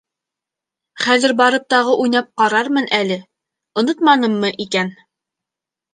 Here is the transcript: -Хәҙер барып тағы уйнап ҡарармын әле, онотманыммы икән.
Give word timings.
-Хәҙер 1.01 1.33
барып 1.41 1.67
тағы 1.75 1.93
уйнап 2.05 2.31
ҡарармын 2.43 2.89
әле, 3.01 3.21
онотманыммы 3.83 4.55
икән. 4.67 4.91